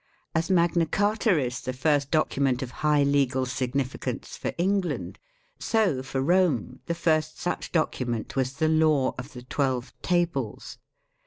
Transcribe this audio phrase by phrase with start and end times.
[0.33, 5.19] As Magna Carta is the first document of high legal significance for England,
[5.59, 10.79] so for Rome the first such document was the Law of the Twelve Tables.